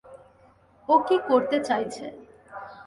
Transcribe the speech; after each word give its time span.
ও 0.89 0.93
কী 1.07 1.15
করতে 1.29 1.57
চাইছে? 1.67 2.05